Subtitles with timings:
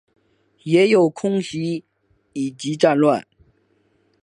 [0.63, 1.83] 也有空袭
[2.33, 3.27] 以及战乱